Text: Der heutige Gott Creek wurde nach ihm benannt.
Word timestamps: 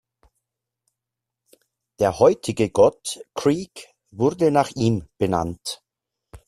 Der 1.99 2.17
heutige 2.17 2.71
Gott 2.71 3.21
Creek 3.35 3.93
wurde 4.09 4.49
nach 4.49 4.71
ihm 4.73 5.07
benannt. 5.19 5.83